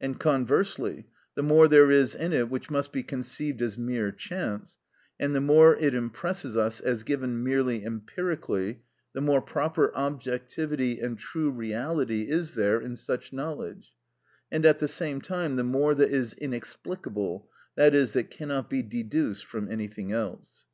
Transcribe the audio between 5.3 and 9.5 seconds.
the more it impresses us as given merely empirically, the more